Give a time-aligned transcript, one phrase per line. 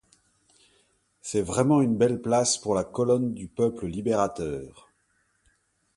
[1.21, 4.89] C'est vraiment une belle place pour la colonne du peuple libérateur!